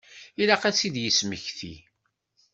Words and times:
Ilaq 0.41 0.63
ad 0.65 0.75
t-id-yesmekti. 0.77 1.75